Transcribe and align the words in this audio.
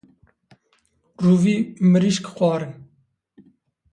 Rûvî 1.23 1.55
mirîşk 1.91 2.25
xwarin 2.35 2.73